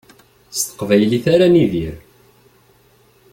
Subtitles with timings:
[0.55, 1.95] S teqbaylit ara nidir.